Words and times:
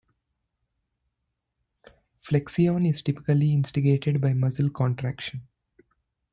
Flexion 2.17 2.87
is 2.87 3.03
typically 3.03 3.53
instigated 3.53 4.19
by 4.19 4.33
muscle 4.33 4.71
contraction. 4.71 5.47